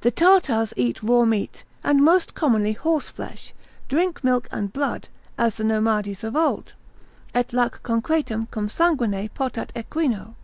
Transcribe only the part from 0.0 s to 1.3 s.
The Tartars eat raw